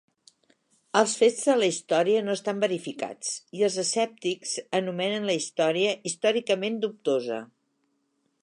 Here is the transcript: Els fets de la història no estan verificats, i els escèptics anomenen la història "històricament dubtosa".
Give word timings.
Els 1.01 1.11
fets 1.19 1.43
de 1.49 1.53
la 1.57 1.67
història 1.71 2.23
no 2.29 2.33
estan 2.39 2.63
verificats, 2.63 3.31
i 3.59 3.63
els 3.69 3.77
escèptics 3.83 4.57
anomenen 4.81 5.29
la 5.33 5.39
història 5.43 5.95
"històricament 6.13 6.85
dubtosa". 6.87 7.43